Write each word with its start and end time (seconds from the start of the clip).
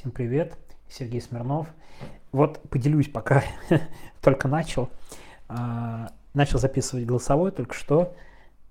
Всем 0.00 0.12
привет, 0.12 0.56
Сергей 0.88 1.20
Смирнов. 1.20 1.68
Вот 2.32 2.58
поделюсь, 2.70 3.10
пока 3.10 3.44
только 4.22 4.48
начал. 4.48 4.88
А, 5.46 6.14
начал 6.32 6.58
записывать 6.58 7.04
голосовой 7.04 7.50
только 7.50 7.74
что, 7.74 8.16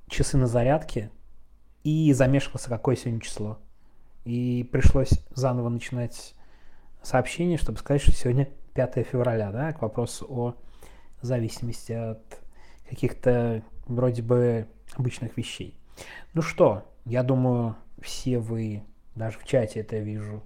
часы 0.07 0.38
на 0.38 0.47
зарядке, 0.47 1.12
и 1.84 2.12
замешкался, 2.13 2.70
какое 2.70 2.96
сегодня 2.96 3.21
число. 3.21 3.60
И 4.26 4.68
пришлось 4.71 5.23
заново 5.29 5.70
начинать 5.70 6.34
сообщение, 7.04 7.59
чтобы 7.59 7.77
сказать, 7.77 8.02
что 8.02 8.11
сегодня 8.11 8.50
5 8.73 9.05
февраля, 9.05 9.52
да, 9.52 9.71
к 9.73 9.84
вопросу 9.84 10.25
о 10.27 10.55
зависимости 11.21 11.91
от 11.91 12.41
каких-то 12.89 13.61
вроде 13.86 14.23
бы 14.23 14.66
обычных 14.96 15.38
вещей. 15.38 15.80
Ну 16.34 16.41
что, 16.41 16.91
я 17.05 17.21
думаю, 17.21 17.75
все 18.02 18.39
вы, 18.39 18.82
даже 19.14 19.38
в 19.38 19.46
чате 19.46 19.82
это 19.82 20.00
вижу, 20.00 20.41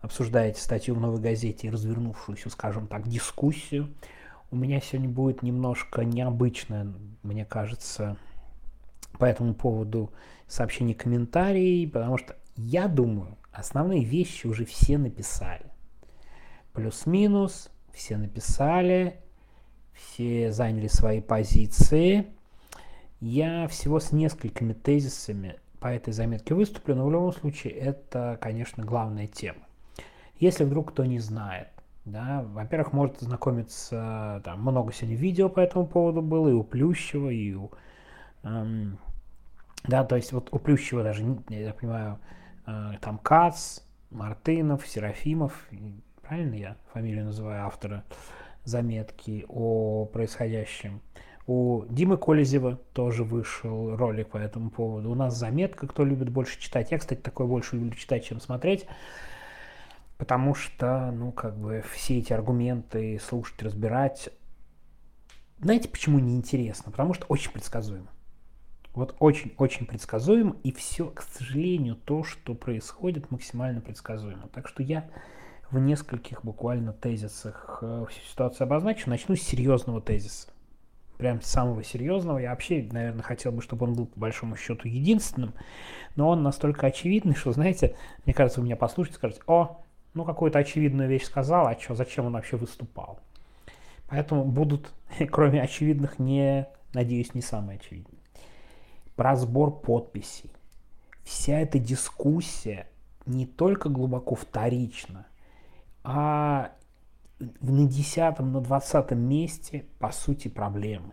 обсуждаете 0.00 0.60
статью 0.60 0.94
в 0.94 1.00
«Новой 1.00 1.20
газете» 1.20 1.66
и 1.66 1.70
развернувшуюся, 1.70 2.50
скажем 2.50 2.86
так, 2.86 3.08
дискуссию. 3.08 3.94
У 4.50 4.56
меня 4.56 4.80
сегодня 4.80 5.08
будет 5.08 5.42
немножко 5.42 6.04
необычное, 6.04 6.92
мне 7.22 7.44
кажется, 7.44 8.16
по 9.18 9.24
этому 9.24 9.54
поводу 9.54 10.12
сообщение 10.46 10.94
комментарий, 10.94 11.88
потому 11.88 12.16
что 12.18 12.36
я 12.56 12.88
думаю, 12.88 13.36
основные 13.52 14.04
вещи 14.04 14.46
уже 14.46 14.64
все 14.64 14.98
написали. 14.98 15.66
Плюс-минус, 16.72 17.70
все 17.92 18.16
написали, 18.16 19.20
все 19.92 20.52
заняли 20.52 20.88
свои 20.88 21.20
позиции. 21.20 22.26
Я 23.20 23.66
всего 23.68 24.00
с 24.00 24.12
несколькими 24.12 24.72
тезисами 24.72 25.56
по 25.80 25.88
этой 25.88 26.12
заметке 26.12 26.54
выступлю, 26.54 26.94
но 26.94 27.06
в 27.06 27.12
любом 27.12 27.32
случае 27.32 27.72
это, 27.74 28.38
конечно, 28.40 28.84
главная 28.84 29.26
тема. 29.26 29.67
Если 30.38 30.64
вдруг 30.64 30.92
кто 30.92 31.04
не 31.04 31.18
знает, 31.18 31.68
да, 32.04 32.42
во-первых, 32.42 32.92
может 32.92 33.20
знакомиться, 33.20 34.40
там 34.44 34.62
много 34.62 34.92
сегодня 34.92 35.16
видео 35.16 35.48
по 35.48 35.60
этому 35.60 35.86
поводу 35.86 36.22
было, 36.22 36.48
и 36.48 36.52
у 36.52 36.62
Плющева, 36.62 37.28
и 37.28 37.54
у, 37.54 37.70
эм, 38.44 38.98
да, 39.84 40.04
то 40.04 40.16
есть 40.16 40.32
вот 40.32 40.48
у 40.52 40.58
Плющева 40.58 41.02
даже, 41.02 41.24
я 41.48 41.74
понимаю, 41.74 42.18
э, 42.66 42.92
там 43.00 43.18
Кац, 43.18 43.80
Мартынов, 44.10 44.86
Серафимов, 44.86 45.68
правильно 46.22 46.54
я 46.54 46.76
фамилию 46.92 47.26
называю 47.26 47.66
автора 47.66 48.04
заметки 48.64 49.44
о 49.48 50.06
происходящем. 50.06 51.00
У 51.46 51.84
Димы 51.88 52.18
Колезева 52.18 52.76
тоже 52.92 53.24
вышел 53.24 53.96
ролик 53.96 54.28
по 54.28 54.36
этому 54.36 54.68
поводу. 54.70 55.10
У 55.10 55.14
нас 55.14 55.34
заметка, 55.34 55.86
кто 55.86 56.04
любит 56.04 56.28
больше 56.28 56.60
читать. 56.60 56.90
Я, 56.90 56.98
кстати, 56.98 57.20
такой 57.20 57.46
больше 57.46 57.76
люблю 57.76 57.92
читать, 57.92 58.26
чем 58.26 58.38
смотреть. 58.38 58.86
Потому 60.18 60.54
что, 60.54 61.12
ну, 61.12 61.32
как 61.32 61.56
бы 61.56 61.82
все 61.92 62.18
эти 62.18 62.32
аргументы 62.32 63.18
слушать, 63.20 63.62
разбирать. 63.62 64.30
Знаете, 65.60 65.88
почему 65.88 66.18
неинтересно? 66.18 66.90
Потому 66.90 67.14
что 67.14 67.24
очень 67.26 67.52
предсказуемо. 67.52 68.08
Вот 68.94 69.14
очень-очень 69.20 69.86
предсказуемо, 69.86 70.56
и 70.64 70.72
все, 70.72 71.08
к 71.08 71.22
сожалению, 71.22 71.94
то, 71.94 72.24
что 72.24 72.54
происходит, 72.54 73.30
максимально 73.30 73.80
предсказуемо. 73.80 74.48
Так 74.48 74.66
что 74.66 74.82
я 74.82 75.08
в 75.70 75.78
нескольких 75.78 76.44
буквально 76.44 76.92
тезисах 76.92 77.78
э, 77.82 78.06
всю 78.10 78.20
ситуацию 78.22 78.64
обозначу. 78.64 79.08
Начну 79.08 79.36
с 79.36 79.40
серьезного 79.40 80.00
тезиса. 80.00 80.48
Прям 81.16 81.42
самого 81.42 81.84
серьезного. 81.84 82.38
Я 82.38 82.50
вообще, 82.50 82.88
наверное, 82.90 83.22
хотел 83.22 83.52
бы, 83.52 83.62
чтобы 83.62 83.86
он 83.86 83.94
был 83.94 84.06
по 84.06 84.18
большому 84.18 84.56
счету 84.56 84.88
единственным, 84.88 85.54
но 86.16 86.28
он 86.28 86.42
настолько 86.42 86.86
очевидный, 86.86 87.34
что, 87.34 87.52
знаете, 87.52 87.96
мне 88.24 88.34
кажется, 88.34 88.60
вы 88.60 88.66
меня 88.66 88.76
послушаете, 88.76 89.16
скажете, 89.16 89.42
о, 89.46 89.82
ну, 90.14 90.24
какую-то 90.24 90.58
очевидную 90.58 91.08
вещь 91.08 91.24
сказал, 91.24 91.66
а 91.66 91.78
что, 91.78 91.94
зачем 91.94 92.26
он 92.26 92.32
вообще 92.32 92.56
выступал? 92.56 93.20
Поэтому 94.08 94.44
будут, 94.44 94.92
кроме 95.30 95.62
очевидных, 95.62 96.18
не, 96.18 96.66
надеюсь, 96.94 97.34
не 97.34 97.42
самые 97.42 97.76
очевидные. 97.76 98.20
Про 99.16 99.36
сбор 99.36 99.80
подписей. 99.80 100.50
Вся 101.24 101.60
эта 101.60 101.78
дискуссия 101.78 102.86
не 103.26 103.46
только 103.46 103.88
глубоко 103.88 104.34
вторична, 104.34 105.26
а 106.02 106.72
на 107.38 107.86
десятом, 107.86 108.52
на 108.52 108.60
двадцатом 108.60 109.20
месте, 109.20 109.84
по 109.98 110.10
сути, 110.10 110.48
проблемы. 110.48 111.12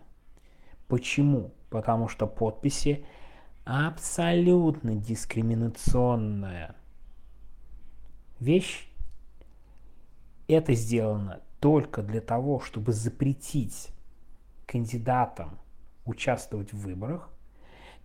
Почему? 0.88 1.52
Потому 1.68 2.08
что 2.08 2.26
подписи 2.26 3.04
абсолютно 3.64 4.94
дискриминационная 4.94 6.76
вещь. 8.40 8.88
Это 10.48 10.74
сделано 10.74 11.40
только 11.60 12.02
для 12.02 12.20
того, 12.20 12.60
чтобы 12.60 12.92
запретить 12.92 13.88
кандидатам 14.66 15.58
участвовать 16.04 16.72
в 16.72 16.78
выборах. 16.78 17.30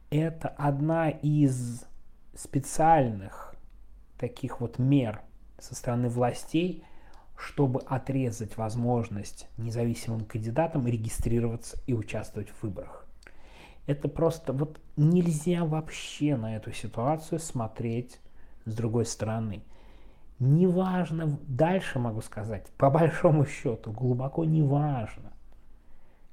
Это 0.10 0.48
одна 0.50 1.10
из 1.10 1.84
специальных 2.36 3.56
таких 4.18 4.60
вот 4.60 4.80
мер 4.80 5.22
со 5.60 5.76
стороны 5.76 6.10
властей, 6.10 6.84
чтобы 7.38 7.82
отрезать 7.82 8.58
возможность 8.58 9.48
независимым 9.58 10.26
кандидатам 10.26 10.86
регистрироваться 10.88 11.78
и 11.88 11.94
участвовать 11.94 12.50
в 12.50 12.64
выборах. 12.64 13.08
Это 13.88 14.08
просто 14.08 14.54
вот 14.54 14.80
нельзя 14.96 15.66
вообще 15.66 16.36
на 16.36 16.56
эту 16.56 16.72
ситуацию 16.72 17.40
смотреть 17.40 18.20
с 18.66 18.74
другой 18.74 19.06
стороны. 19.06 19.64
Неважно, 20.44 21.38
дальше 21.48 22.00
могу 22.00 22.22
сказать, 22.22 22.66
по 22.80 22.90
большому 22.90 23.46
счету, 23.46 23.92
глубоко 23.92 24.44
неважно 24.44 25.34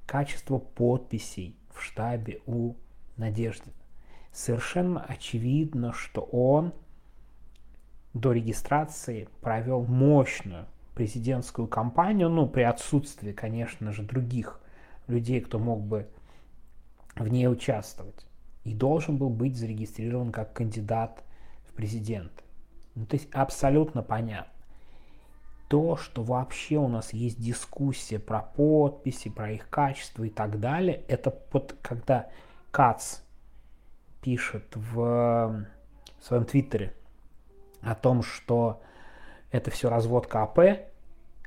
качество 0.07 0.57
подписей 0.57 1.55
в 1.71 1.83
штабе 1.83 2.41
у 2.47 2.73
Надежды. 3.17 3.69
Совершенно 4.31 4.99
очевидно, 4.99 5.93
что 5.93 6.21
он 6.21 6.73
до 8.15 8.31
регистрации 8.31 9.29
провел 9.41 9.83
мощную 9.83 10.65
президентскую 10.95 11.67
кампанию, 11.67 12.29
ну, 12.29 12.47
при 12.47 12.63
отсутствии, 12.63 13.31
конечно 13.31 13.91
же, 13.91 14.01
других 14.01 14.59
людей, 15.05 15.39
кто 15.39 15.59
мог 15.59 15.83
бы 15.83 16.07
в 17.15 17.27
ней 17.27 17.47
участвовать. 17.47 18.25
И 18.63 18.73
должен 18.73 19.17
был 19.17 19.29
быть 19.29 19.55
зарегистрирован 19.55 20.31
как 20.31 20.53
кандидат 20.53 21.23
в 21.67 21.73
президенты. 21.73 22.43
Ну, 22.99 23.05
то 23.05 23.15
есть 23.15 23.29
абсолютно 23.31 24.03
понятно. 24.03 24.51
То, 25.69 25.95
что 25.95 26.21
вообще 26.21 26.75
у 26.75 26.89
нас 26.89 27.13
есть 27.13 27.39
дискуссия 27.39 28.19
про 28.19 28.41
подписи, 28.41 29.29
про 29.29 29.51
их 29.51 29.69
качество 29.69 30.25
и 30.25 30.29
так 30.29 30.59
далее, 30.59 31.05
это 31.07 31.31
под, 31.31 31.77
когда 31.81 32.27
Кац 32.71 33.19
пишет 34.21 34.65
в 34.75 35.65
своем 36.21 36.43
твиттере 36.43 36.93
о 37.81 37.95
том, 37.95 38.21
что 38.21 38.81
это 39.51 39.71
все 39.71 39.89
разводка 39.89 40.43
АП, 40.43 40.59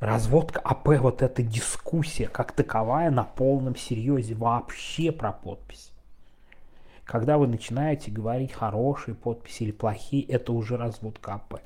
разводка 0.01 0.59
АП, 0.61 1.01
вот 1.01 1.21
эта 1.21 1.43
дискуссия 1.43 2.29
как 2.29 2.53
таковая 2.53 3.11
на 3.11 3.25
полном 3.25 3.77
серьезе 3.77 4.35
вообще 4.35 5.13
про 5.13 5.33
подпись. 5.33 5.92
Когда 7.13 7.37
вы 7.37 7.47
начинаете 7.47 8.11
говорить 8.11 8.53
хорошие 8.53 9.15
подписи 9.15 9.65
или 9.65 9.71
плохие, 9.71 10.25
это 10.25 10.51
уже 10.55 10.79
развод 10.79 11.19
КП. 11.19 11.61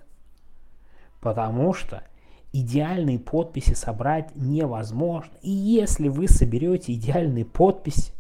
Потому 1.21 1.73
что 1.73 2.03
идеальные 2.53 3.21
подписи 3.21 3.75
собрать 3.75 4.35
невозможно. 4.35 5.31
И 5.43 5.51
если 5.51 6.09
вы 6.09 6.27
соберете 6.27 6.95
идеальные 6.95 7.45
подписи, 7.45 8.12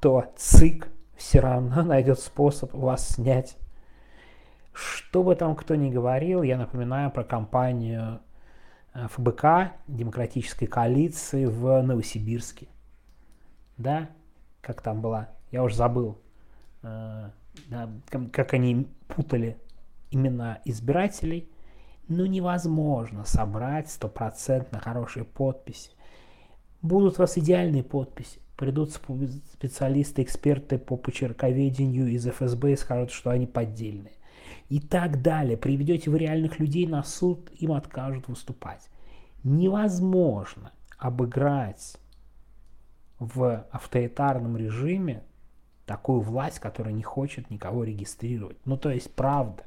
то 0.00 0.24
ЦИК 0.34 0.88
все 1.16 1.38
равно 1.38 1.82
найдет 1.84 2.18
способ 2.18 2.74
вас 2.74 3.10
снять. 3.10 3.56
Что 4.72 5.22
бы 5.22 5.36
там 5.36 5.54
кто 5.54 5.76
ни 5.76 5.92
говорил, 5.92 6.42
я 6.42 6.58
напоминаю 6.58 7.12
про 7.12 7.22
кампанию 7.22 8.18
э, 8.94 9.06
ФБК, 9.12 9.76
Демократической 9.86 10.66
коалиции 10.66 11.44
в 11.44 11.80
Новосибирске. 11.82 12.66
Да, 13.76 14.10
как 14.60 14.82
там 14.82 15.02
была, 15.02 15.28
я 15.52 15.62
уже 15.62 15.76
забыл. 15.76 16.18
Э, 16.82 17.30
как 18.32 18.54
они 18.54 18.88
путали 19.08 19.58
имена 20.10 20.60
избирателей, 20.64 21.48
ну 22.08 22.26
невозможно 22.26 23.24
собрать 23.24 23.90
стопроцентно 23.90 24.80
хорошие 24.80 25.24
подписи. 25.24 25.90
Будут 26.80 27.18
у 27.18 27.22
вас 27.22 27.38
идеальные 27.38 27.84
подписи. 27.84 28.40
Придут 28.56 28.92
специалисты, 28.92 30.22
эксперты 30.22 30.78
по 30.78 30.96
почерковедению 30.96 32.08
из 32.08 32.26
ФСБ 32.26 32.72
и 32.72 32.76
скажут, 32.76 33.10
что 33.10 33.30
они 33.30 33.46
поддельные. 33.46 34.14
И 34.68 34.80
так 34.80 35.22
далее. 35.22 35.56
Приведете 35.56 36.10
вы 36.10 36.18
реальных 36.18 36.58
людей 36.58 36.86
на 36.86 37.02
суд, 37.02 37.50
им 37.58 37.72
откажут 37.72 38.28
выступать. 38.28 38.88
Невозможно 39.44 40.72
обыграть 40.98 41.96
в 43.18 43.66
авторитарном 43.70 44.56
режиме 44.56 45.22
такую 45.86 46.20
власть, 46.20 46.58
которая 46.60 46.94
не 46.94 47.02
хочет 47.02 47.50
никого 47.50 47.84
регистрировать. 47.84 48.56
Ну, 48.64 48.76
то 48.76 48.90
есть, 48.90 49.12
правда, 49.14 49.64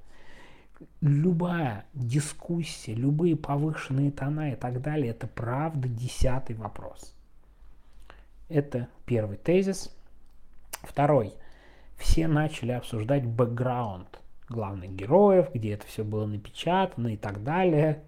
любая 1.02 1.86
дискуссия, 1.94 2.94
любые 2.94 3.36
повышенные 3.36 4.12
тона 4.12 4.54
и 4.54 4.56
так 4.56 4.82
далее, 4.82 5.12
это 5.12 5.28
правда 5.28 5.88
десятый 5.88 6.56
вопрос. 6.56 7.14
Это 8.50 8.88
первый 9.06 9.38
тезис. 9.38 9.96
Второй. 10.84 11.34
Все 11.98 12.28
начали 12.28 12.74
обсуждать 12.74 13.26
бэкграунд 13.26 14.20
главных 14.50 14.92
героев, 14.92 15.48
где 15.54 15.74
это 15.74 15.88
все 15.88 16.04
было 16.04 16.26
напечатано 16.26 17.08
и 17.10 17.18
так 17.18 17.44
далее. 17.44 18.04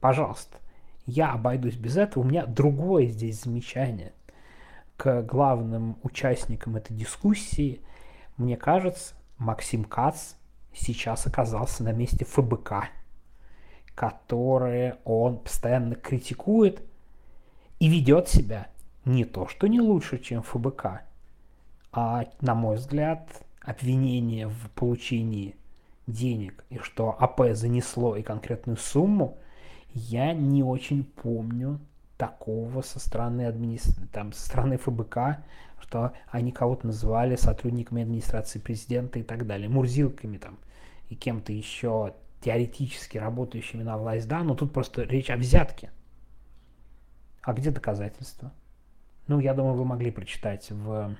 Пожалуйста, 0.00 0.58
я 1.06 1.32
обойдусь 1.32 1.76
без 1.76 1.96
этого. 1.96 2.22
У 2.22 2.26
меня 2.26 2.46
другое 2.46 3.06
здесь 3.06 3.42
замечание 3.42 4.12
к 5.00 5.22
главным 5.22 5.96
участникам 6.02 6.76
этой 6.76 6.94
дискуссии. 6.94 7.80
Мне 8.36 8.58
кажется, 8.58 9.14
Максим 9.38 9.84
Кац 9.84 10.34
сейчас 10.74 11.26
оказался 11.26 11.82
на 11.82 11.92
месте 11.92 12.26
ФБК, 12.26 12.90
которое 13.94 14.98
он 15.04 15.38
постоянно 15.38 15.94
критикует 15.94 16.82
и 17.78 17.88
ведет 17.88 18.28
себя 18.28 18.68
не 19.06 19.24
то, 19.24 19.48
что 19.48 19.68
не 19.68 19.80
лучше, 19.80 20.18
чем 20.18 20.42
ФБК, 20.42 21.00
а, 21.92 22.26
на 22.42 22.54
мой 22.54 22.76
взгляд, 22.76 23.26
обвинение 23.62 24.48
в 24.48 24.70
получении 24.74 25.56
денег 26.06 26.62
и 26.68 26.76
что 26.76 27.16
АП 27.18 27.54
занесло 27.54 28.16
и 28.16 28.22
конкретную 28.22 28.76
сумму, 28.76 29.38
я 29.94 30.34
не 30.34 30.62
очень 30.62 31.04
помню 31.04 31.80
такого 32.20 32.82
со 32.82 33.00
стороны, 33.00 33.46
администра... 33.46 34.06
там, 34.12 34.34
со 34.34 34.46
стороны 34.46 34.76
ФБК, 34.76 35.42
что 35.80 36.12
они 36.28 36.52
кого-то 36.52 36.88
называли 36.88 37.34
сотрудниками 37.34 38.02
администрации 38.02 38.58
президента 38.58 39.18
и 39.18 39.22
так 39.22 39.46
далее, 39.46 39.70
мурзилками 39.70 40.36
там 40.36 40.58
и 41.08 41.14
кем-то 41.14 41.50
еще 41.50 42.14
теоретически 42.42 43.16
работающими 43.16 43.82
на 43.82 43.96
власть, 43.96 44.28
да, 44.28 44.42
но 44.44 44.54
тут 44.54 44.70
просто 44.74 45.04
речь 45.04 45.30
о 45.30 45.36
взятке. 45.36 45.90
А 47.40 47.54
где 47.54 47.70
доказательства? 47.70 48.52
Ну, 49.26 49.40
я 49.40 49.54
думаю, 49.54 49.74
вы 49.74 49.86
могли 49.86 50.10
прочитать 50.10 50.70
в 50.70 51.16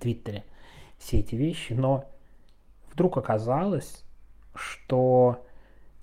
Твиттере 0.00 0.44
все 0.98 1.20
эти 1.20 1.36
вещи, 1.36 1.72
но 1.72 2.10
вдруг 2.92 3.16
оказалось, 3.16 4.04
что 4.56 5.46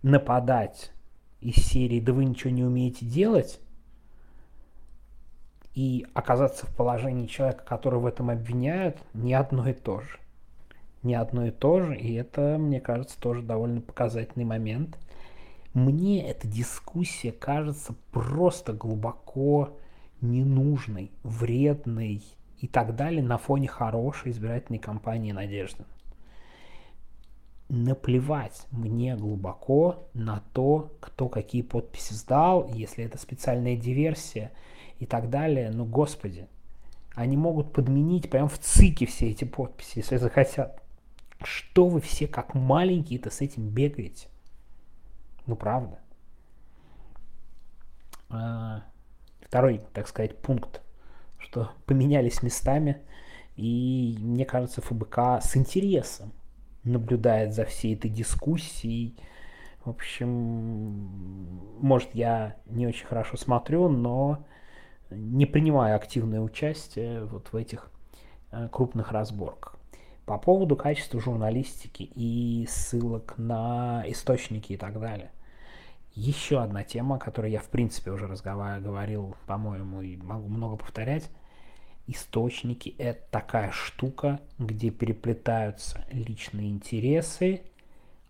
нападать 0.01 0.93
из 1.41 1.55
серии 1.55 1.99
«Да 1.99 2.13
вы 2.13 2.23
ничего 2.23 2.51
не 2.51 2.63
умеете 2.63 3.05
делать» 3.05 3.59
и 5.75 6.07
оказаться 6.13 6.65
в 6.65 6.73
положении 6.73 7.27
человека, 7.27 7.63
который 7.65 7.99
в 7.99 8.05
этом 8.05 8.29
обвиняют, 8.29 8.97
не 9.13 9.33
одно 9.33 9.67
и 9.67 9.73
то 9.73 9.99
же. 9.99 10.19
Не 11.03 11.15
одно 11.15 11.45
и 11.45 11.51
то 11.51 11.81
же, 11.81 11.95
и 11.97 12.13
это, 12.13 12.57
мне 12.57 12.79
кажется, 12.79 13.19
тоже 13.19 13.43
довольно 13.43 13.81
показательный 13.81 14.45
момент. 14.45 14.97
Мне 15.73 16.27
эта 16.27 16.47
дискуссия 16.47 17.33
кажется 17.33 17.93
просто 18.11 18.71
глубоко 18.71 19.77
ненужной, 20.21 21.11
вредной 21.23 22.23
и 22.57 22.67
так 22.67 22.95
далее 22.95 23.21
на 23.21 23.37
фоне 23.37 23.67
хорошей 23.67 24.31
избирательной 24.31 24.79
кампании 24.79 25.33
Надежды. 25.33 25.83
Наплевать 27.67 28.65
мне 28.71 29.17
глубоко 29.17 30.07
на 30.13 30.41
то, 30.53 30.93
кто 31.01 31.27
какие 31.27 31.63
подписи 31.63 32.13
сдал, 32.13 32.69
если 32.73 33.03
это 33.03 33.17
специальная 33.17 33.75
диверсия– 33.75 34.53
и 34.99 35.05
так 35.05 35.29
далее. 35.29 35.71
Ну, 35.71 35.85
господи, 35.85 36.47
они 37.13 37.37
могут 37.37 37.73
подменить 37.73 38.29
прям 38.29 38.47
в 38.47 38.57
ЦИКе 38.59 39.05
все 39.05 39.29
эти 39.29 39.45
подписи, 39.45 39.99
если 39.99 40.17
захотят. 40.17 40.81
Что 41.41 41.87
вы 41.87 42.01
все 42.01 42.27
как 42.27 42.53
маленькие-то 42.53 43.29
с 43.29 43.41
этим 43.41 43.69
бегаете? 43.69 44.27
Ну, 45.45 45.55
правда. 45.55 45.99
А, 48.29 48.83
второй, 49.41 49.81
так 49.93 50.07
сказать, 50.07 50.37
пункт, 50.39 50.81
что 51.37 51.71
поменялись 51.85 52.41
местами, 52.41 53.01
и 53.55 54.17
мне 54.19 54.45
кажется, 54.45 54.81
ФБК 54.81 55.41
с 55.41 55.55
интересом 55.55 56.33
наблюдает 56.83 57.53
за 57.53 57.65
всей 57.65 57.95
этой 57.95 58.09
дискуссией. 58.09 59.15
В 59.83 59.89
общем, 59.89 60.29
может, 61.79 62.13
я 62.13 62.57
не 62.65 62.87
очень 62.87 63.05
хорошо 63.05 63.37
смотрю, 63.37 63.87
но 63.87 64.45
не 65.09 65.45
принимая 65.45 65.95
активное 65.95 66.41
участие 66.41 67.25
вот 67.25 67.51
в 67.51 67.55
этих 67.55 67.91
э, 68.51 68.69
крупных 68.71 69.11
разборках. 69.11 69.75
По 70.25 70.37
поводу 70.37 70.75
качества 70.75 71.19
журналистики 71.19 72.03
и 72.03 72.65
ссылок 72.67 73.35
на 73.37 74.03
источники 74.07 74.73
и 74.73 74.77
так 74.77 74.99
далее. 74.99 75.31
Еще 76.13 76.61
одна 76.61 76.83
тема, 76.83 77.17
о 77.17 77.19
которой 77.19 77.51
я 77.51 77.59
в 77.59 77.67
принципе 77.67 78.11
уже 78.11 78.25
разговаривал, 78.25 78.83
говорил, 78.83 79.35
по-моему, 79.45 80.01
и 80.01 80.15
могу 80.17 80.47
много 80.47 80.77
повторять. 80.77 81.29
Источники– 82.07 82.95
это 82.97 83.21
такая 83.31 83.71
штука, 83.71 84.39
где 84.57 84.91
переплетаются 84.91 86.05
личные 86.11 86.69
интересы, 86.69 87.63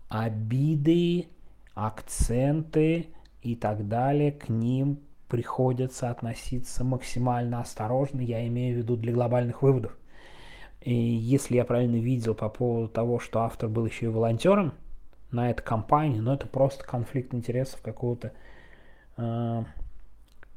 обиды, 0.10 1.28
акценты 1.74 3.08
и 3.42 3.56
так 3.56 3.88
далее. 3.88 4.32
К 4.32 4.50
ним 4.50 5.00
приходится 5.28 6.10
относиться 6.10 6.84
максимально 6.84 7.62
осторожно, 7.62 8.22
я 8.22 8.48
имею 8.48 8.76
в 8.76 8.78
виду 8.80 8.96
для 8.96 9.14
глобальных 9.14 9.62
выводов. 9.62 9.98
И 10.82 10.94
если 10.94 11.56
я 11.56 11.66
правильно 11.66 11.96
видел 11.96 12.36
по 12.36 12.48
поводу 12.48 12.88
того, 12.88 13.20
что 13.20 13.42
автор 13.42 13.70
был 13.70 13.86
еще 13.86 14.06
и 14.06 14.10
волонтером 14.10 14.74
на 15.32 15.50
этой 15.50 15.64
компании, 15.64 16.20
но 16.20 16.34
это 16.36 16.48
просто 16.48 16.86
конфликт 16.86 17.34
интересов 17.34 17.82
какого-то 17.82 18.34
э, 19.18 19.64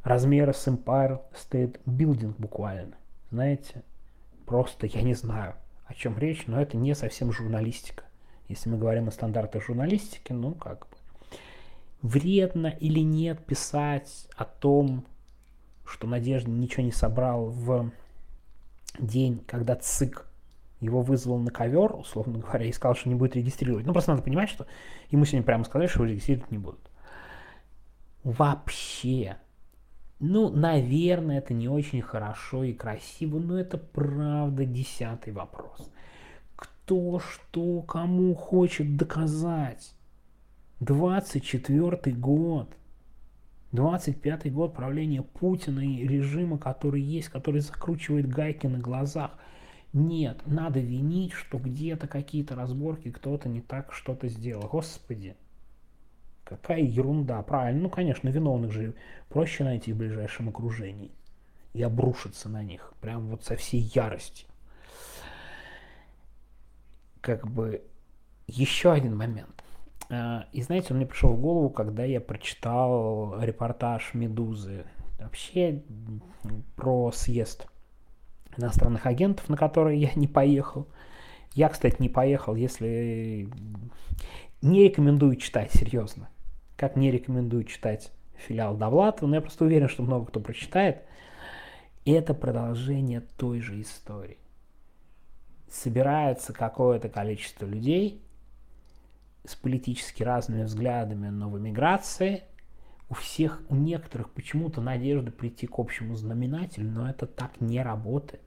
размера 0.05 0.53
с 0.53 0.69
Empire 0.69 1.21
State 1.33 1.81
Building 1.87 2.35
буквально. 2.37 2.97
Знаете, 3.31 3.83
просто 4.45 4.87
я 4.87 5.01
не 5.01 5.15
знаю, 5.15 5.55
о 5.87 5.95
чем 5.95 6.19
речь, 6.19 6.47
но 6.47 6.61
это 6.61 6.77
не 6.77 6.95
совсем 6.95 7.33
журналистика. 7.33 8.05
Если 8.49 8.69
мы 8.69 8.77
говорим 8.77 9.09
о 9.09 9.11
стандартах 9.11 9.65
журналистики, 9.65 10.33
ну 10.33 10.53
как 10.53 10.81
бы 10.81 10.98
вредно 12.03 12.69
или 12.69 13.01
нет 13.01 13.45
писать 13.45 14.29
о 14.37 14.45
том, 14.45 15.05
что 15.85 16.07
Надежда 16.07 16.51
ничего 16.51 16.85
не 16.85 16.93
собрал 16.93 17.47
в 17.47 17.91
день, 18.99 19.43
когда 19.47 19.77
ЦИК 19.77 20.27
его 20.81 21.03
вызвал 21.03 21.39
на 21.39 21.51
ковер, 21.51 21.95
условно 21.95 22.39
говоря, 22.39 22.67
и 22.67 22.73
сказал, 22.73 22.95
что 22.95 23.09
не 23.09 23.15
будет 23.15 23.37
регистрировать. 23.37 23.85
Ну, 23.85 23.93
просто 23.93 24.13
надо 24.13 24.23
понимать, 24.23 24.49
что 24.49 24.67
ему 25.11 25.25
сегодня 25.25 25.45
прямо 25.45 25.65
сказали, 25.65 25.89
что 25.89 26.01
его 26.01 26.13
регистрировать 26.13 26.51
не 26.51 26.59
будут. 26.59 26.91
Вообще. 28.23 29.39
Ну, 30.21 30.51
наверное, 30.51 31.39
это 31.39 31.55
не 31.55 31.69
очень 31.69 32.03
хорошо 32.03 32.65
и 32.65 32.73
красиво, 32.73 33.39
но 33.39 33.59
это 33.59 33.79
правда 33.79 34.65
десятый 34.65 35.33
вопрос. 35.33 35.91
Кто 36.57 37.21
что 37.21 37.83
кому 37.83 38.35
хочет 38.35 38.97
доказать? 38.97 39.95
24 40.81 42.15
год, 42.15 42.77
25 43.73 44.53
год 44.53 44.75
правления 44.75 45.23
Путина 45.23 45.81
и 45.81 46.07
режима, 46.07 46.59
который 46.59 47.03
есть, 47.03 47.29
который 47.29 47.61
закручивает 47.61 48.29
гайки 48.29 48.67
на 48.67 48.79
глазах. 48.79 49.33
Нет, 49.93 50.41
надо 50.47 50.79
винить, 50.79 51.33
что 51.33 51.59
где-то 51.59 52.07
какие-то 52.07 52.55
разборки, 52.55 53.11
кто-то 53.11 53.49
не 53.49 53.61
так 53.61 53.93
что-то 53.93 54.29
сделал. 54.29 54.69
Господи, 54.69 55.35
какая 56.45 56.83
ерунда. 56.83 57.43
Правильно, 57.43 57.83
ну, 57.83 57.91
конечно, 57.91 58.29
виновных 58.29 58.73
же 58.73 58.95
проще 59.29 59.65
найти 59.65 59.93
в 59.93 59.97
ближайшем 59.97 60.49
окружении 60.49 61.11
и 61.75 61.83
обрушиться 61.83 62.49
на 62.49 62.63
них, 62.63 62.95
прям 63.01 63.27
вот 63.29 63.45
со 63.45 63.57
всей 63.57 63.81
яростью. 63.81 64.49
Как 67.21 67.49
бы 67.49 67.83
еще 68.47 68.93
один 68.93 69.17
момент. 69.17 69.58
Э, 70.09 70.43
и 70.53 70.63
знаете, 70.63 70.89
он 70.91 70.99
мне 70.99 71.07
пришел 71.07 71.33
в 71.33 71.41
голову, 71.41 71.71
когда 71.71 72.05
я 72.05 72.21
прочитал 72.21 73.41
репортаж 73.41 74.15
«Медузы». 74.15 74.85
Вообще 75.19 75.83
про 76.77 77.11
съезд 77.13 77.67
иностранных 78.57 79.07
агентов, 79.07 79.49
на 79.49 79.57
который 79.57 79.99
я 79.99 80.11
не 80.15 80.27
поехал. 80.27 80.87
Я, 81.55 81.69
кстати, 81.69 81.97
не 81.99 82.09
поехал, 82.09 82.55
если... 82.55 83.49
Не 84.61 84.85
рекомендую 84.85 85.37
читать, 85.37 85.73
серьезно. 85.73 86.29
Как 86.77 86.97
не 86.97 87.11
рекомендую 87.11 87.65
читать 87.65 88.13
филиал 88.37 88.77
Довлатова, 88.77 89.29
но 89.29 89.37
я 89.37 89.41
просто 89.41 89.65
уверен, 89.65 89.89
что 89.89 90.03
много 90.03 90.27
кто 90.27 90.41
прочитает. 90.41 91.03
Это 92.05 92.35
продолжение 92.35 93.23
той 93.37 93.61
же 93.61 93.81
истории. 93.81 94.39
Собирается 95.71 96.53
какое-то 96.53 97.09
количество 97.09 97.67
людей, 97.67 98.23
с 99.49 99.57
политически 99.57 100.23
разными 100.23 100.63
взглядами, 100.63 101.29
но 101.29 101.49
в 101.49 101.59
эмиграции 101.59 102.45
у 103.09 103.15
всех, 103.15 103.63
у 103.69 103.75
некоторых 103.75 104.31
почему-то 104.31 104.81
надежда 104.81 105.31
прийти 105.31 105.67
к 105.67 105.79
общему 105.79 106.15
знаменателю, 106.15 106.91
но 106.91 107.09
это 107.09 107.27
так 107.27 107.61
не 107.61 107.83
работает. 107.83 108.43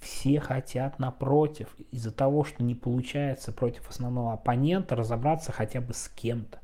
все 0.00 0.38
хотят 0.38 0.98
напротив, 0.98 1.74
из-за 1.90 2.12
того, 2.12 2.44
что 2.44 2.62
не 2.62 2.74
получается 2.74 3.52
против 3.52 3.88
основного 3.88 4.34
оппонента 4.34 4.94
разобраться 4.94 5.50
хотя 5.50 5.80
бы 5.80 5.94
с 5.94 6.08
кем-то. 6.08 6.58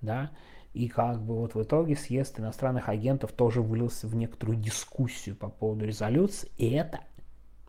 Да? 0.00 0.30
И 0.74 0.88
как 0.88 1.22
бы 1.22 1.36
вот 1.36 1.54
в 1.54 1.62
итоге 1.62 1.96
съезд 1.96 2.38
иностранных 2.38 2.88
агентов 2.88 3.32
тоже 3.32 3.62
вылился 3.62 4.06
в 4.08 4.14
некоторую 4.14 4.58
дискуссию 4.58 5.36
по 5.36 5.48
поводу 5.48 5.84
резолюции. 5.84 6.50
И 6.58 6.70
это, 6.70 7.00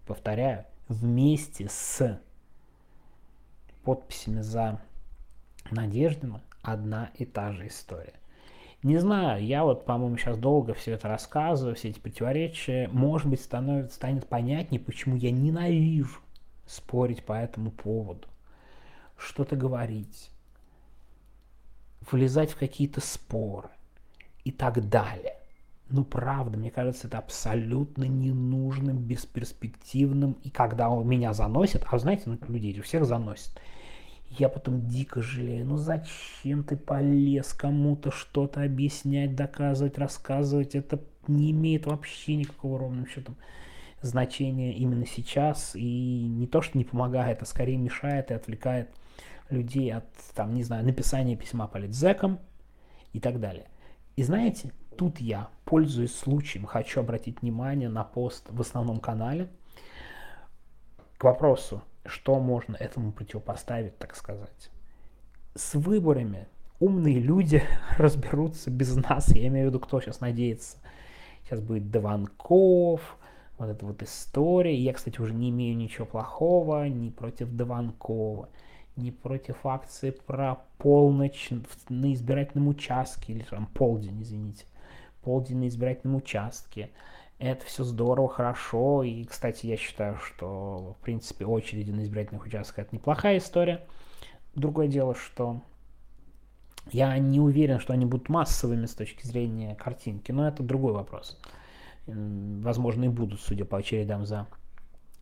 повторяю, 0.06 0.66
вместе 0.88 1.68
с 1.70 2.20
подписями 3.84 4.42
за 4.42 4.82
Надеждина 5.70 6.42
одна 6.62 7.12
и 7.16 7.26
та 7.26 7.54
же 7.54 7.68
история. 7.68 8.14
Не 8.84 8.98
знаю, 8.98 9.46
я 9.46 9.64
вот, 9.64 9.86
по-моему, 9.86 10.18
сейчас 10.18 10.38
долго 10.38 10.74
все 10.74 10.94
это 10.94 11.08
рассказываю, 11.08 11.76
все 11.76 11.90
эти 11.90 12.00
противоречия. 12.00 12.90
Может 12.92 13.28
быть, 13.28 13.42
становится, 13.42 13.96
станет 13.96 14.28
понятнее, 14.28 14.80
почему 14.80 15.16
я 15.16 15.32
ненавижу 15.32 16.20
спорить 16.66 17.24
по 17.24 17.34
этому 17.34 17.70
поводу. 17.70 18.28
Что-то 19.18 19.56
говорить, 19.56 20.32
влезать 22.10 22.52
в 22.52 22.58
какие-то 22.58 23.02
споры 23.02 23.70
и 24.44 24.52
так 24.52 24.90
далее. 24.90 25.36
Ну, 25.92 26.04
правда, 26.04 26.58
мне 26.58 26.72
кажется, 26.72 27.08
это 27.08 27.18
абсолютно 27.18 28.06
ненужным, 28.06 28.98
бесперспективным. 28.98 30.38
И 30.44 30.50
когда 30.50 30.90
он 30.90 31.08
меня 31.08 31.34
заносит, 31.34 31.86
а 31.90 31.98
знаете, 32.00 32.24
ну, 32.26 32.38
людей 32.48 32.78
у 32.80 32.84
всех 32.84 33.06
заносит– 33.06 33.52
я 34.38 34.50
потом 34.50 34.88
дико 34.88 35.22
жалею. 35.22 35.66
Ну 35.66 35.78
зачем 35.78 36.64
ты 36.64 36.78
полез 36.78 37.54
кому-то 37.54 38.12
что-то 38.12 38.64
объяснять, 38.64 39.36
доказывать, 39.36 39.98
рассказывать? 39.98 40.76
Это 40.76 41.02
не 41.28 41.52
имеет 41.52 41.86
вообще 41.86 42.36
никакого 42.36 42.80
ровным 42.80 43.08
счетом 43.08 43.36
значения 44.02 44.74
именно 44.74 45.06
сейчас. 45.06 45.76
И 45.76 46.26
не 46.26 46.48
то, 46.48 46.62
что 46.62 46.78
не 46.78 46.86
помогает, 46.86 47.42
а 47.42 47.46
скорее 47.46 47.78
мешает 47.78 48.32
и 48.32 48.34
отвлекает 48.34 48.90
людей 49.50 49.94
от, 49.94 50.06
там, 50.34 50.54
не 50.54 50.64
знаю, 50.64 50.86
написания 50.86 51.36
письма 51.36 51.68
политзекам 51.68 52.40
и 53.12 53.20
так 53.20 53.40
далее. 53.42 53.68
И 54.16 54.24
знаете, 54.24 54.72
тут 54.98 55.20
я, 55.20 55.50
пользуясь 55.66 56.16
случаем, 56.16 56.66
хочу 56.66 57.00
обратить 57.00 57.42
внимание 57.42 57.90
на 57.90 58.04
пост 58.04 58.46
в 58.50 58.62
основном 58.62 59.00
канале 59.00 59.50
к 61.18 61.24
вопросу, 61.24 61.82
что 62.06 62.40
можно 62.40 62.76
этому 62.76 63.12
противопоставить, 63.12 63.98
так 63.98 64.16
сказать. 64.16 64.72
С 65.56 65.76
выборами 65.76 66.48
умные 66.80 67.20
люди 67.20 67.64
разберутся 67.98 68.72
без 68.72 68.96
нас. 68.96 69.30
Я 69.30 69.48
имею 69.48 69.68
в 69.68 69.70
виду, 69.70 69.80
кто 69.80 70.02
сейчас 70.02 70.20
надеется. 70.20 70.78
Сейчас 71.44 71.60
будет 71.60 71.92
Дованков, 71.92 73.18
вот 73.58 73.70
эта 73.70 73.86
вот 73.86 74.02
история. 74.02 74.76
Я, 74.76 74.94
кстати, 74.94 75.22
уже 75.22 75.34
не 75.34 75.50
имею 75.52 75.78
ничего 75.78 76.06
плохого 76.06 76.88
ни 76.88 77.10
против 77.10 77.50
Дованкова, 77.50 78.50
ни 78.96 79.12
против 79.12 79.66
акции 79.66 80.12
про 80.12 80.56
полночь 80.78 81.50
на 81.90 82.14
избирательном 82.14 82.68
участке, 82.70 83.34
или 83.34 83.44
там 83.44 83.68
полдень, 83.68 84.22
извините, 84.22 84.66
полдень 85.24 85.60
на 85.60 85.68
избирательном 85.68 86.18
участке. 86.18 86.92
Это 87.40 87.66
все 87.66 87.84
здорово, 87.84 88.30
хорошо. 88.30 89.04
И, 89.04 89.24
кстати, 89.24 89.66
я 89.66 89.78
считаю, 89.78 90.18
что, 90.18 90.96
в 91.00 91.04
принципе, 91.04 91.46
очереди 91.46 91.92
на 91.92 92.02
избирательных 92.02 92.46
участках 92.46 92.86
это 92.86 92.96
неплохая 92.96 93.38
история. 93.38 93.88
Другое 94.54 94.88
дело, 94.88 95.16
что 95.16 95.62
я 96.92 97.18
не 97.18 97.40
уверен, 97.40 97.80
что 97.80 97.94
они 97.94 98.06
будут 98.06 98.30
массовыми 98.30 98.86
с 98.86 98.94
точки 98.94 99.26
зрения 99.26 99.76
картинки, 99.76 100.32
но 100.32 100.48
это 100.48 100.64
другой 100.64 100.94
вопрос. 100.94 101.40
Возможно, 102.06 103.06
и 103.06 103.10
будут, 103.10 103.40
судя 103.40 103.66
по 103.66 103.78
очередям 103.78 104.26
за 104.26 104.48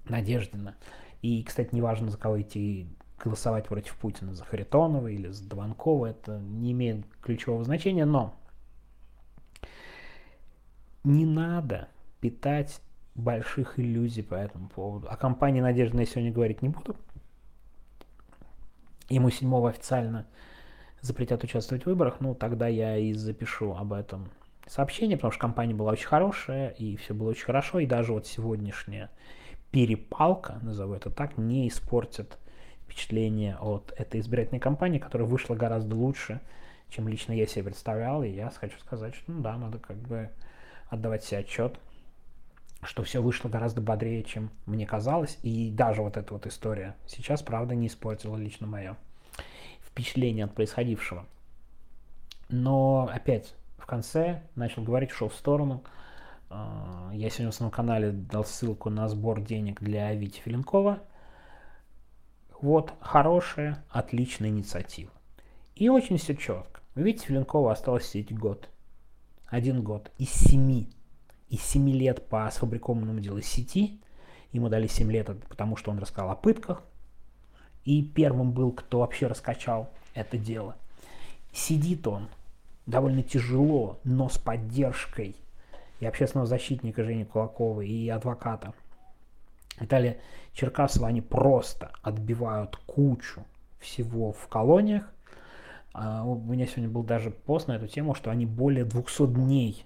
Надеждина. 0.05 0.75
И, 1.21 1.43
кстати, 1.43 1.75
неважно, 1.75 2.09
за 2.09 2.17
кого 2.17 2.41
идти 2.41 2.87
голосовать 3.23 3.67
против 3.67 3.95
Путина, 3.97 4.33
за 4.33 4.45
Харитонова 4.45 5.07
или 5.07 5.27
за 5.27 5.47
Дованкова, 5.47 6.07
это 6.07 6.39
не 6.39 6.71
имеет 6.71 7.05
ключевого 7.21 7.63
значения, 7.63 8.05
но 8.05 8.38
не 11.03 11.25
надо 11.25 11.89
питать 12.19 12.81
больших 13.15 13.79
иллюзий 13.79 14.23
по 14.23 14.35
этому 14.35 14.69
поводу. 14.69 15.09
О 15.09 15.15
компании 15.15 15.61
Надежды 15.61 15.97
я 15.97 16.05
сегодня 16.05 16.31
говорить 16.31 16.61
не 16.61 16.69
буду. 16.69 16.95
Ему 19.09 19.29
седьмого 19.29 19.69
официально 19.69 20.27
запретят 21.01 21.43
участвовать 21.43 21.83
в 21.83 21.87
выборах, 21.87 22.17
ну 22.19 22.35
тогда 22.35 22.67
я 22.67 22.97
и 22.97 23.13
запишу 23.13 23.73
об 23.73 23.93
этом 23.93 24.29
сообщение, 24.67 25.17
потому 25.17 25.31
что 25.31 25.41
компания 25.41 25.73
была 25.73 25.93
очень 25.93 26.07
хорошая, 26.07 26.69
и 26.69 26.95
все 26.97 27.13
было 27.13 27.29
очень 27.29 27.45
хорошо, 27.45 27.79
и 27.79 27.85
даже 27.85 28.13
вот 28.13 28.27
сегодняшняя 28.27 29.09
перепалка, 29.71 30.59
назову 30.61 30.93
это 30.93 31.09
так, 31.09 31.37
не 31.37 31.67
испортит 31.67 32.37
впечатление 32.83 33.57
от 33.57 33.93
этой 33.97 34.19
избирательной 34.19 34.59
кампании, 34.59 34.99
которая 34.99 35.27
вышла 35.27 35.55
гораздо 35.55 35.95
лучше, 35.95 36.41
чем 36.89 37.07
лично 37.07 37.33
я 37.33 37.47
себе 37.47 37.65
представлял, 37.65 38.23
и 38.23 38.29
я 38.29 38.49
хочу 38.49 38.77
сказать, 38.79 39.15
что 39.15 39.31
ну 39.31 39.41
да, 39.41 39.57
надо 39.57 39.79
как 39.79 39.97
бы 39.97 40.29
отдавать 40.89 41.23
себе 41.23 41.39
отчет 41.39 41.79
что 42.83 43.03
все 43.03 43.21
вышло 43.21 43.49
гораздо 43.49 43.81
бодрее, 43.81 44.23
чем 44.23 44.51
мне 44.65 44.85
казалось. 44.85 45.37
И 45.43 45.71
даже 45.71 46.01
вот 46.01 46.17
эта 46.17 46.33
вот 46.33 46.47
история 46.47 46.95
сейчас, 47.07 47.41
правда, 47.41 47.75
не 47.75 47.87
испортила 47.87 48.37
лично 48.37 48.67
мое 48.67 48.95
впечатление 49.81 50.45
от 50.45 50.53
происходившего. 50.53 51.25
Но 52.47 53.09
опять 53.11 53.53
в 53.77 53.85
конце 53.85 54.43
начал 54.55 54.83
говорить, 54.83 55.11
ушел 55.11 55.29
в 55.29 55.35
сторону. 55.35 55.83
А, 56.49 57.11
я 57.13 57.29
сегодня 57.29 57.51
в 57.51 57.55
своем 57.55 57.71
канале 57.71 58.11
дал 58.11 58.45
ссылку 58.45 58.89
на 58.89 59.07
сбор 59.09 59.41
денег 59.41 59.81
для 59.81 60.13
Вити 60.13 60.39
Филинкова. 60.39 60.99
Вот 62.61 62.93
хорошая, 63.01 63.83
отличная 63.89 64.49
инициатива. 64.49 65.11
И 65.75 65.89
очень 65.89 66.17
все 66.17 66.35
четко. 66.35 66.81
Вити 66.95 67.25
Филинкова 67.25 67.71
осталось 67.73 68.07
сидеть 68.07 68.37
год. 68.37 68.69
Один 69.49 69.81
год 69.81 70.11
из 70.17 70.29
семи 70.29 70.89
из 71.49 71.63
7 71.63 71.89
лет 71.89 72.27
по 72.27 72.49
сфабрикованному 72.51 73.19
делу 73.19 73.41
сети. 73.41 73.99
Ему 74.51 74.69
дали 74.69 74.87
7 74.87 75.11
лет, 75.11 75.27
потому 75.47 75.75
что 75.75 75.91
он 75.91 75.99
рассказал 75.99 76.31
о 76.31 76.35
пытках. 76.35 76.83
И 77.85 78.03
первым 78.03 78.51
был, 78.51 78.71
кто 78.71 78.99
вообще 78.99 79.27
раскачал 79.27 79.89
это 80.13 80.37
дело. 80.37 80.75
Сидит 81.51 82.05
он 82.07 82.29
довольно 82.85 83.23
тяжело, 83.23 83.99
но 84.03 84.29
с 84.29 84.37
поддержкой 84.37 85.35
и 85.99 86.05
общественного 86.05 86.47
защитника 86.47 87.03
Жени 87.03 87.25
Кулакова, 87.25 87.81
и 87.81 88.07
адвоката 88.09 88.73
Виталия 89.79 90.19
Черкасова. 90.53 91.07
Они 91.07 91.21
просто 91.21 91.91
отбивают 92.01 92.75
кучу 92.85 93.43
всего 93.79 94.33
в 94.33 94.47
колониях. 94.47 95.11
А 96.01 96.23
у 96.23 96.39
меня 96.39 96.65
сегодня 96.65 96.87
был 96.87 97.03
даже 97.03 97.29
пост 97.29 97.67
на 97.67 97.73
эту 97.73 97.87
тему, 97.87 98.15
что 98.15 98.31
они 98.31 98.45
более 98.45 98.85
200 98.85 99.27
дней 99.33 99.83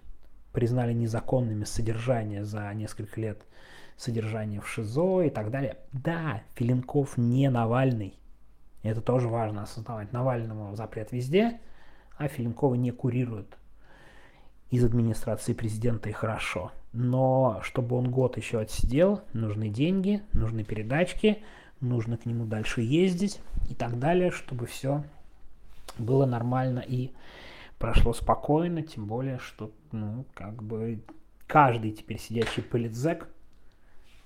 признали 0.51 0.93
незаконными 0.93 1.63
содержание 1.63 2.46
за 2.46 2.72
несколько 2.75 3.20
лет 3.20 3.41
содержания 3.98 4.62
в 4.62 4.70
ШИЗО 4.70 5.24
и 5.24 5.29
так 5.32 5.50
далее. 5.50 5.77
Да, 5.91 6.43
Филинков 6.53 7.17
не 7.17 7.50
Навальный. 7.50 8.13
Это 8.84 9.01
тоже 9.01 9.27
важно 9.27 9.63
осознавать. 9.63 10.13
Навальному 10.13 10.75
запрет 10.75 11.12
везде, 11.12 11.60
а 12.15 12.27
Филинкова 12.27 12.75
не 12.75 12.91
курируют 12.91 13.58
из 14.70 14.86
администрации 14.86 15.53
президента 15.53 16.10
и 16.10 16.13
хорошо. 16.13 16.74
Но 16.91 17.60
чтобы 17.63 17.96
он 17.96 18.12
год 18.12 18.38
еще 18.38 18.60
отсидел, 18.60 19.22
нужны 19.34 19.67
деньги, 19.67 20.22
нужны 20.32 20.63
передачки, 20.63 21.39
нужно 21.79 22.17
к 22.17 22.27
нему 22.27 22.46
дальше 22.46 22.82
ездить 22.82 23.39
и 23.67 23.74
так 23.74 23.98
далее, 23.98 24.29
чтобы 24.29 24.67
все 24.67 25.03
было 25.97 26.25
нормально 26.25 26.79
и 26.79 27.12
прошло 27.77 28.13
спокойно, 28.13 28.81
тем 28.81 29.07
более, 29.07 29.39
что, 29.39 29.71
ну, 29.91 30.25
как 30.33 30.63
бы 30.63 31.03
каждый 31.47 31.91
теперь 31.91 32.19
сидящий 32.19 32.63
политзек 32.63 33.27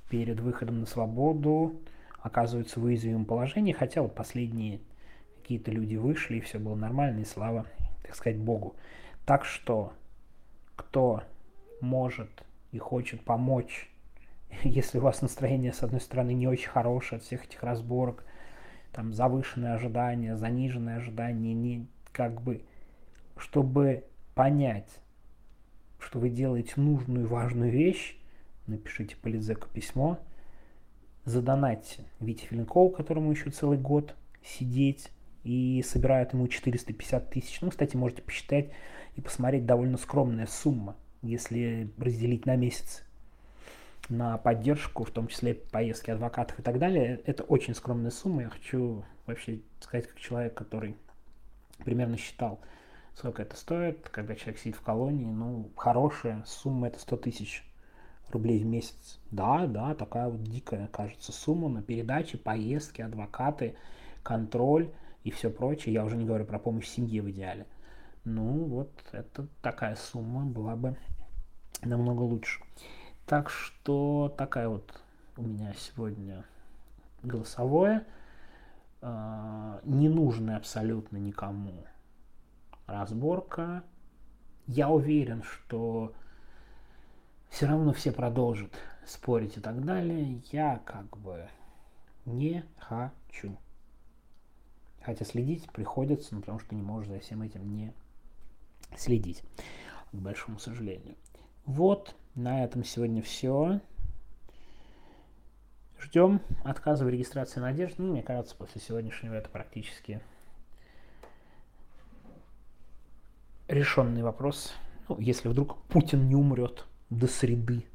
перед 0.09 0.39
выходом 0.39 0.79
на 0.81 0.86
свободу 0.86 1.81
оказывается 2.19 2.79
в 2.79 2.83
уязвимом 2.83 3.25
положении, 3.25 3.74
хотя 3.74 4.01
вот 4.01 4.15
последние 4.15 4.79
какие-то 5.41 5.71
люди 5.71 5.95
вышли, 5.95 6.38
и 6.38 6.41
все 6.41 6.59
было 6.59 6.75
нормально, 6.75 7.21
и 7.21 7.25
слава, 7.25 7.65
так 8.03 8.15
сказать, 8.15 8.38
Богу. 8.38 8.75
Так 9.25 9.45
что, 9.45 9.93
кто 10.75 11.24
может 11.81 12.29
и 12.71 12.77
хочет 12.77 13.21
помочь, 13.24 13.89
если 14.63 15.00
у 15.00 15.01
вас 15.01 15.21
настроение, 15.21 15.74
с 15.74 15.83
одной 15.83 16.01
стороны, 16.01 16.33
не 16.33 16.47
очень 16.47 16.69
хорошее 16.69 17.17
от 17.17 17.24
всех 17.24 17.45
этих 17.45 17.63
разборок, 17.63 18.24
там 18.91 19.13
завышенные 19.13 19.74
ожидания, 19.74 20.36
заниженные 20.36 20.98
ожидания, 20.98 21.53
не 21.53 21.88
как 22.12 22.41
бы 22.41 22.63
чтобы 23.38 24.06
понять, 24.36 24.89
что 26.00 26.20
вы 26.20 26.29
делаете 26.29 26.74
нужную 26.77 27.25
и 27.25 27.27
важную 27.27 27.72
вещь, 27.72 28.17
напишите 28.65 29.15
политзеку 29.15 29.67
письмо, 29.70 30.20
задонатьте 31.25 32.03
Вите 32.20 32.46
Филинкову, 32.46 32.89
которому 32.89 33.32
еще 33.32 33.50
целый 33.50 33.77
год 33.77 34.15
сидеть, 34.44 35.12
и 35.44 35.82
собирают 35.88 36.34
ему 36.34 36.48
450 36.48 37.29
тысяч. 37.29 37.62
Ну, 37.62 37.70
кстати, 37.70 37.96
можете 37.96 38.22
посчитать 38.22 38.70
и 39.15 39.22
посмотреть, 39.22 39.65
довольно 39.65 39.98
скромная 39.98 40.46
сумма, 40.46 40.98
если 41.22 41.89
разделить 41.98 42.46
на 42.46 42.58
месяц. 42.58 43.06
На 44.09 44.37
поддержку, 44.37 45.03
в 45.03 45.11
том 45.11 45.27
числе 45.27 45.53
поездки 45.53 46.11
адвокатов 46.11 46.59
и 46.59 46.61
так 46.61 46.79
далее. 46.79 47.21
Это 47.25 47.43
очень 47.43 47.75
скромная 47.75 48.11
сумма. 48.11 48.43
Я 48.43 48.49
хочу 48.49 49.03
вообще 49.25 49.59
сказать, 49.79 50.07
как 50.07 50.19
человек, 50.19 50.53
который 50.53 50.95
примерно 51.83 52.17
считал, 52.17 52.59
сколько 53.15 53.41
это 53.41 53.55
стоит, 53.55 54.09
когда 54.09 54.35
человек 54.35 54.59
сидит 54.59 54.75
в 54.75 54.81
колонии. 54.81 55.25
Ну, 55.25 55.69
хорошая 55.75 56.43
сумма 56.45 56.87
это 56.87 56.99
100 56.99 57.17
тысяч 57.17 57.63
рублей 58.29 58.63
в 58.63 58.65
месяц. 58.65 59.19
Да, 59.31 59.65
да, 59.67 59.95
такая 59.95 60.29
вот 60.29 60.43
дикая, 60.43 60.87
кажется, 60.87 61.31
сумма 61.31 61.69
на 61.69 61.81
передачи, 61.81 62.37
поездки, 62.37 63.01
адвокаты, 63.01 63.75
контроль 64.23 64.91
и 65.23 65.31
все 65.31 65.49
прочее. 65.49 65.93
Я 65.93 66.05
уже 66.05 66.17
не 66.17 66.25
говорю 66.25 66.45
про 66.45 66.59
помощь 66.59 66.87
семье 66.87 67.21
в 67.21 67.29
идеале. 67.29 67.65
Ну, 68.23 68.65
вот 68.65 68.91
это 69.11 69.47
такая 69.61 69.95
сумма 69.95 70.45
была 70.45 70.75
бы 70.75 70.97
намного 71.81 72.21
лучше. 72.21 72.61
Так 73.27 73.50
что 73.50 74.34
такая 74.38 74.69
вот 74.69 75.01
у 75.36 75.41
меня 75.41 75.74
сегодня 75.77 76.46
голосовое. 77.24 78.05
А, 79.01 79.81
не 79.84 80.07
нужная 80.07 80.55
абсолютно 80.55 81.17
никому 81.17 81.74
разборка. 82.86 83.84
Я 84.65 84.89
уверен, 84.89 85.43
что 85.43 86.13
все 87.50 87.67
равно 87.67 87.91
все 87.91 88.13
продолжат 88.13 88.72
спорить 89.05 89.57
и 89.57 89.60
так 89.60 89.84
далее. 89.84 90.41
Я 90.53 90.81
как 90.86 91.17
бы 91.17 91.50
не 92.24 92.63
хочу. 92.79 93.57
Хотя 95.01 95.25
следить 95.25 95.69
приходится, 95.74 96.34
ну, 96.34 96.39
потому 96.39 96.60
что 96.60 96.75
не 96.75 96.81
можешь 96.81 97.10
за 97.10 97.19
всем 97.19 97.41
этим 97.41 97.75
не 97.75 97.93
следить, 98.96 99.43
к 100.13 100.15
большому 100.15 100.60
сожалению. 100.60 101.17
Вот, 101.65 102.15
на 102.38 102.63
этом 102.63 102.84
сегодня 102.84 103.22
все. 103.22 103.82
Ждем 106.00 106.39
отказа 106.63 107.03
в 107.03 107.10
регистрации 107.10 107.60
надежды. 107.60 108.03
Ну, 108.03 108.12
мне 108.12 108.22
кажется, 108.22 108.56
после 108.56 108.79
сегодняшнего 108.79 109.34
это 109.34 109.50
практически 109.50 110.22
решенный 113.67 114.22
вопрос. 114.22 114.74
Ну, 115.10 115.20
если 115.20 115.50
вдруг 115.50 115.82
Путин 115.86 116.29
не 116.29 116.36
умрет 116.36 116.86
до 117.10 117.27
среды, 117.27 117.86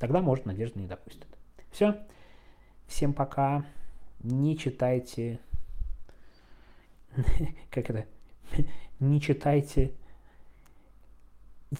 тогда, 0.00 0.20
может, 0.20 0.46
надежда 0.46 0.78
не 0.80 0.88
допустит. 0.88 1.28
Все. 1.70 1.96
Всем 2.88 3.14
пока. 3.14 3.64
Не 4.18 4.58
читайте... 4.58 5.38
Как 7.70 7.88
это? 7.88 8.04
Не 8.98 9.20
читайте 9.20 9.94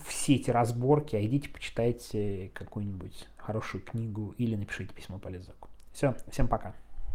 все 0.07 0.37
эти 0.37 0.51
разборки, 0.51 1.17
а 1.17 1.25
идите 1.25 1.49
почитайте 1.49 2.51
какую-нибудь 2.55 3.29
хорошую 3.37 3.83
книгу 3.83 4.35
или 4.39 4.55
напишите 4.55 4.95
письмо 4.95 5.19
по 5.19 5.29
Лизаку. 5.29 5.69
Все, 5.93 6.15
всем 6.31 6.49
пока. 6.49 6.75